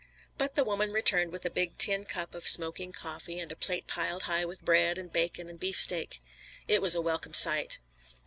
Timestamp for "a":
1.45-1.51, 3.51-3.55, 6.95-7.01